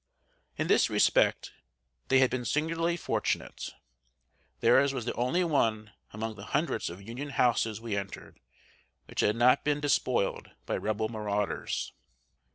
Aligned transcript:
In 0.57 0.65
this 0.65 0.89
respect 0.89 1.51
they 2.07 2.17
had 2.17 2.31
been 2.31 2.43
singularly 2.43 2.97
fortunate. 2.97 3.69
Theirs 4.59 4.95
was 4.95 5.05
the 5.05 5.13
only 5.13 5.43
one 5.43 5.93
among 6.11 6.33
the 6.37 6.45
hundreds 6.57 6.89
of 6.89 7.03
Union 7.07 7.29
houses 7.29 7.79
we 7.79 7.95
entered, 7.95 8.39
which 9.05 9.19
had 9.19 9.35
not 9.35 9.63
been 9.63 9.79
despoiled 9.79 10.49
by 10.65 10.75
Rebel 10.75 11.07
marauders. 11.09 11.93